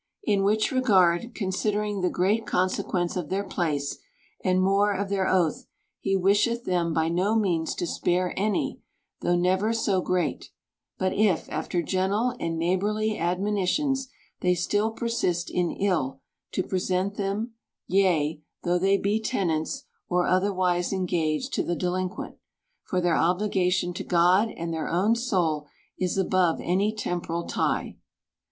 In 0.23 0.41
which 0.43 0.71
regard, 0.71 1.35
consider 1.35 1.83
ing 1.83 2.01
the 2.01 2.09
great 2.09 2.47
consequence 2.47 3.15
of 3.15 3.29
their 3.29 3.43
place, 3.43 3.99
and 4.43 4.59
more 4.59 4.93
of 4.95 5.09
their 5.09 5.27
oath, 5.27 5.67
he 5.99 6.15
wisheth 6.17 6.63
them 6.63 6.91
by 6.91 7.07
no 7.07 7.35
means 7.35 7.75
to 7.75 7.85
spare 7.85 8.33
any, 8.35 8.81
though 9.19 9.35
never 9.35 9.73
so 9.73 10.01
great; 10.01 10.49
but 10.97 11.13
if, 11.13 11.47
after 11.51 11.83
gentle 11.83 12.35
and 12.39 12.57
neigh 12.57 12.79
borly 12.79 13.19
admonitions, 13.19 14.07
they 14.39 14.55
still 14.55 14.89
persist 14.89 15.51
in 15.51 15.69
ill, 15.69 16.19
to 16.53 16.63
present 16.63 17.13
them; 17.13 17.53
yea, 17.85 18.41
though 18.63 18.79
they 18.79 18.97
be 18.97 19.19
tenants, 19.21 19.83
or 20.09 20.25
otherwise 20.25 20.91
en 20.91 21.05
gaged 21.05 21.53
to 21.53 21.61
the 21.61 21.75
delinquent: 21.75 22.37
for 22.85 22.99
their 23.01 23.15
obligation 23.15 23.93
to 23.93 24.03
God 24.03 24.49
and 24.57 24.73
their 24.73 24.89
own 24.89 25.15
soul 25.15 25.67
is 25.99 26.17
above 26.17 26.59
any 26.59 26.91
temporal 26.91 27.43
tie. 27.45 27.97